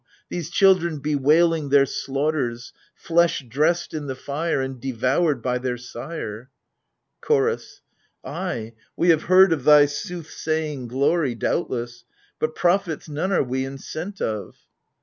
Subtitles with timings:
[0.29, 2.73] These children bewailing their slaughters—
[3.05, 6.49] flesh dressed in the fire And devoured by their sire!
[7.21, 7.83] CHOROS.
[8.23, 12.03] Ay, we have heard of thy soothsaying glory, Doubtless:
[12.39, 14.57] but prophets none are we in scent of